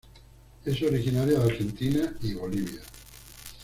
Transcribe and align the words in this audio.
Es 0.65 0.81
originaria 0.81 1.37
de 1.37 1.45
Argentina 1.45 2.11
y 2.23 2.33
Bolivia. 2.33 2.81